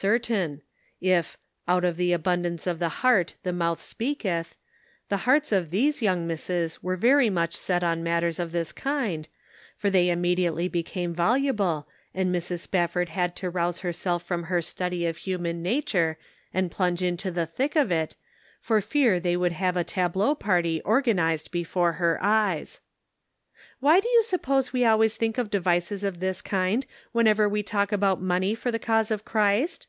[0.00, 0.62] 245 certain:
[1.02, 1.36] If"
[1.68, 4.56] out of the abundance of the heart the mouth speaketh,"
[5.10, 9.28] the hearts of these young misses were very much set on matters of this kind,
[9.76, 12.60] for they immediately became voluble, and Mrs.
[12.60, 16.16] Spafford had to rouse herself from her study of human nature,
[16.54, 18.16] and plunge into the thick of it,
[18.58, 22.80] for fear they would have a tableau party organized before her eyes."
[23.80, 27.92] Why do you suppose we always think of devices of this kind whenever we talk
[27.92, 29.88] about money for the cause of Christ